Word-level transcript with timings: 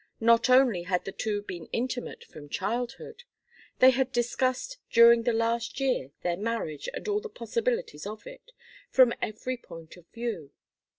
Not 0.19 0.49
only 0.49 0.81
had 0.81 1.05
the 1.05 1.11
two 1.11 1.43
been 1.43 1.67
intimate 1.71 2.23
from 2.23 2.49
childhood 2.49 3.21
they 3.77 3.91
had 3.91 4.11
discussed 4.11 4.79
during 4.89 5.21
the 5.21 5.31
last 5.31 5.79
year 5.79 6.09
their 6.23 6.37
marriage, 6.37 6.89
and 6.95 7.07
all 7.07 7.21
the 7.21 7.29
possibilities 7.29 8.07
of 8.07 8.25
it, 8.25 8.51
from 8.89 9.13
every 9.21 9.57
point 9.57 9.97
of 9.97 10.07
view. 10.07 10.53